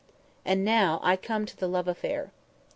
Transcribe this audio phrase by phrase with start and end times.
[0.43, 2.31] And now I come to the love affair.